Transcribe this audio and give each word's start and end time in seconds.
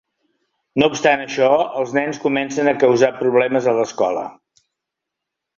No 0.83 0.87
obstant 0.93 1.21
això, 1.25 1.49
els 1.81 1.93
nens 1.99 2.21
comencen 2.25 2.71
a 2.71 2.75
causar 2.85 3.13
problemes 3.21 3.71
a 3.73 3.77
l'escola. 3.81 4.29